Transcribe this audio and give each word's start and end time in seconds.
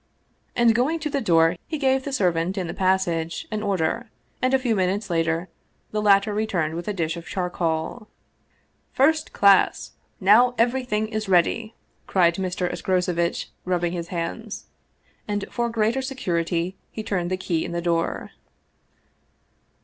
And 0.55 0.73
going 0.73 0.97
to 1.01 1.11
the 1.11 1.21
door, 1.21 1.57
he 1.67 1.77
gave 1.77 2.05
the 2.05 2.11
servant 2.11 2.57
in 2.57 2.65
the 2.65 2.73
pas 2.73 3.03
sage 3.03 3.47
an 3.51 3.61
order, 3.61 4.09
and 4.41 4.51
a 4.51 4.57
few 4.57 4.75
minutes 4.75 5.11
later 5.11 5.47
the 5.91 6.01
latter 6.01 6.33
returned 6.33 6.73
with 6.73 6.87
a 6.87 6.91
dish 6.93 7.15
of 7.17 7.27
charcoal." 7.27 8.07
First 8.99 9.31
class! 9.31 9.91
Now 10.19 10.55
everything 10.57 11.07
is 11.09 11.29
ready," 11.29 11.75
cried 12.07 12.33
Mr. 12.37 12.67
Es 12.67 12.81
233 12.81 12.91
Russian 12.95 12.95
Mystery 12.95 13.03
Stories 13.03 13.03
crocevitch, 13.03 13.51
rubbing 13.63 13.91
his 13.91 14.07
hands; 14.07 14.65
and 15.27 15.45
for 15.51 15.69
greater 15.69 16.01
security 16.01 16.75
he 16.89 17.03
turned 17.03 17.29
the 17.29 17.37
key 17.37 17.63
in 17.63 17.71
the 17.71 17.79
door. 17.79 18.31